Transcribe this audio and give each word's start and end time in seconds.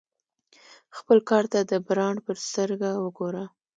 خپل 0.97 1.17
کار 1.29 1.43
ته 1.51 1.59
د 1.71 1.73
برانډ 1.87 2.17
په 2.25 2.31
سترګه 2.45 2.89
وګوره. 3.03 3.43